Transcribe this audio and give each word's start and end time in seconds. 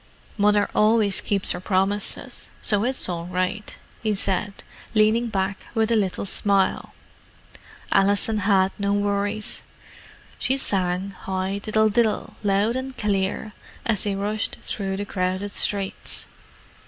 "Mother 0.35 0.67
always 0.73 1.21
keeps 1.21 1.51
her 1.51 1.59
promises, 1.59 2.49
so 2.59 2.83
it's 2.85 3.07
all 3.07 3.27
right," 3.27 3.77
he 4.01 4.15
said, 4.15 4.63
leaning 4.95 5.27
back 5.27 5.59
with 5.75 5.91
a 5.91 5.95
little 5.95 6.25
smile. 6.25 6.95
Alison 7.91 8.39
had 8.39 8.71
no 8.79 8.93
worries. 8.93 9.61
She 10.39 10.57
sang 10.57 11.11
"Hi, 11.25 11.59
diddle, 11.59 11.89
diddle!" 11.89 12.33
loud 12.41 12.75
and 12.75 12.97
clear, 12.97 13.53
as 13.85 14.01
they 14.03 14.15
rushed 14.15 14.55
through 14.63 14.97
the 14.97 15.05
crowded 15.05 15.51
streets. 15.51 16.25